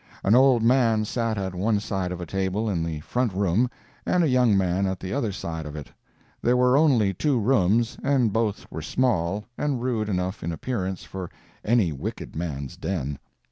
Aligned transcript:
An 0.23 0.33
old 0.33 0.63
man 0.63 1.05
sat 1.05 1.37
at 1.37 1.53
one 1.53 1.79
side 1.79 2.11
of 2.11 2.19
a 2.19 2.25
table 2.25 2.67
in 2.67 2.81
the 2.83 3.01
front 3.01 3.33
room, 3.35 3.69
and 4.03 4.23
a 4.23 4.27
young 4.27 4.57
man 4.57 4.87
at 4.87 4.99
the 4.99 5.13
other 5.13 5.31
side 5.31 5.67
of 5.67 5.75
it. 5.75 5.91
There 6.41 6.57
were 6.57 6.75
only 6.75 7.13
two 7.13 7.39
rooms, 7.39 7.99
and 8.01 8.33
both 8.33 8.65
were 8.71 8.81
small, 8.81 9.45
and 9.59 9.79
rude 9.79 10.09
enough 10.09 10.41
in 10.43 10.51
appearance 10.51 11.03
for 11.03 11.29
any 11.63 11.91
wicked 11.91 12.35
man's 12.35 12.77
den. 12.77 13.19